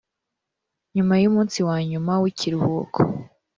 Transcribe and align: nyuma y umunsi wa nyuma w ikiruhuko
nyuma 0.95 1.13
y 1.21 1.27
umunsi 1.29 1.57
wa 1.67 1.77
nyuma 1.89 2.13
w 2.21 2.25
ikiruhuko 2.31 2.99